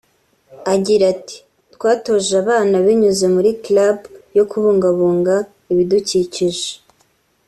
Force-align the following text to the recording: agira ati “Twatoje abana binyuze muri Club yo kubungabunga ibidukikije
agira 0.73 1.03
ati 1.13 1.37
“Twatoje 1.75 2.31
abana 2.43 2.75
binyuze 2.85 3.25
muri 3.35 3.49
Club 3.63 3.97
yo 4.37 4.43
kubungabunga 4.51 5.35
ibidukikije 5.71 6.69